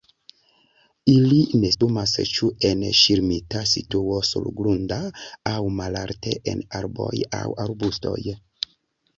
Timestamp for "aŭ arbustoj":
7.43-8.19